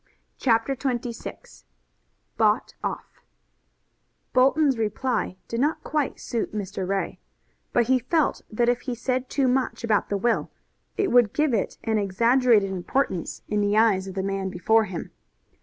CHAPTER 0.39 0.75
XXVI 0.75 1.63
BOUGHT 2.35 2.73
OFF 2.83 3.21
Bolton's 4.33 4.79
reply 4.79 5.37
did 5.47 5.59
not 5.59 5.83
quite 5.83 6.19
suit 6.19 6.53
Mr. 6.55 6.87
Ray, 6.87 7.19
but 7.71 7.85
he 7.85 7.99
felt 7.99 8.41
that 8.49 8.67
if 8.67 8.81
he 8.89 8.95
said 8.95 9.29
too 9.29 9.47
much 9.47 9.83
about 9.83 10.09
the 10.09 10.17
will 10.17 10.49
it 10.97 11.11
would 11.11 11.33
give 11.33 11.53
it 11.53 11.77
an 11.83 11.99
exaggerated 11.99 12.71
importance 12.71 13.43
in 13.47 13.61
the 13.61 13.77
eyes 13.77 14.07
of 14.07 14.15
the 14.15 14.23
man 14.23 14.49
before 14.49 14.85
him. 14.85 15.11